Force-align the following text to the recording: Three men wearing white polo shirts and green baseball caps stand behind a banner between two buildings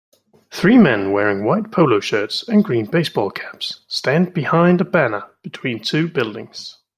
Three 0.49 0.79
men 0.79 1.11
wearing 1.11 1.45
white 1.45 1.71
polo 1.71 1.99
shirts 1.99 2.43
and 2.49 2.63
green 2.63 2.87
baseball 2.87 3.29
caps 3.29 3.81
stand 3.87 4.33
behind 4.33 4.81
a 4.81 4.85
banner 4.85 5.25
between 5.43 5.79
two 5.79 6.09
buildings 6.09 6.79